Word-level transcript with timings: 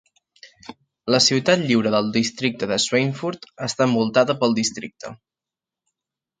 La 1.15 1.19
ciutat 1.25 1.61
lliure 1.65 1.91
del 1.97 2.09
districte 2.17 2.79
Schweinfurt 2.87 3.47
està 3.69 3.89
envoltada 3.91 4.39
pel 4.43 4.59
districte. 4.65 5.17